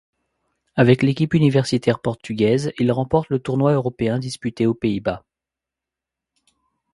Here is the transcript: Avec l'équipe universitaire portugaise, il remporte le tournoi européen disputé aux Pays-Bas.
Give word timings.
Avec 0.75 1.03
l'équipe 1.03 1.35
universitaire 1.35 1.99
portugaise, 1.99 2.71
il 2.79 2.91
remporte 2.91 3.29
le 3.29 3.37
tournoi 3.37 3.73
européen 3.73 4.17
disputé 4.17 4.65
aux 4.65 4.73
Pays-Bas. 4.73 5.23